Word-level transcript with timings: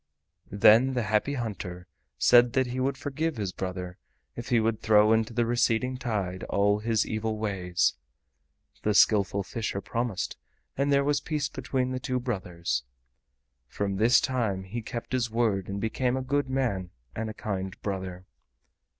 Then 0.49 0.95
the 0.95 1.03
Happy 1.03 1.35
Hunter 1.35 1.85
said 2.17 2.53
that 2.53 2.65
he 2.65 2.79
would 2.79 2.97
forgive 2.97 3.37
his 3.37 3.51
brother 3.51 3.99
if 4.35 4.49
he 4.49 4.59
would 4.59 4.81
throw 4.81 5.13
into 5.13 5.31
the 5.31 5.45
receding 5.45 5.95
tide 5.95 6.43
all 6.45 6.79
his 6.79 7.05
evil 7.05 7.37
ways. 7.37 7.93
The 8.81 8.95
Skillful 8.95 9.43
Fisher 9.43 9.79
promised 9.79 10.37
and 10.75 10.91
there 10.91 11.03
was 11.03 11.21
peace 11.21 11.49
between 11.49 11.91
the 11.91 11.99
two 11.99 12.19
brothers. 12.19 12.81
From 13.67 13.97
this 13.97 14.19
time 14.19 14.63
he 14.63 14.81
kept 14.81 15.11
his 15.11 15.29
word 15.29 15.69
and 15.69 15.79
became 15.79 16.17
a 16.17 16.23
good 16.23 16.49
man 16.49 16.89
and 17.15 17.29
a 17.29 17.33
kind 17.35 17.79
brother. 17.83 18.25